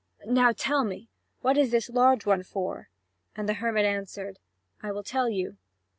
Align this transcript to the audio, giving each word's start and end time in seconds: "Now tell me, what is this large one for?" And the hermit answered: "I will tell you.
"Now 0.25 0.51
tell 0.51 0.83
me, 0.83 1.09
what 1.41 1.59
is 1.59 1.69
this 1.69 1.87
large 1.87 2.25
one 2.25 2.41
for?" 2.41 2.89
And 3.35 3.47
the 3.47 3.53
hermit 3.61 3.85
answered: 3.85 4.39
"I 4.81 4.91
will 4.91 5.03
tell 5.03 5.29
you. 5.29 5.57